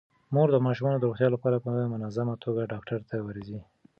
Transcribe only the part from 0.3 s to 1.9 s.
مور د ماشومانو د روغتیا لپاره په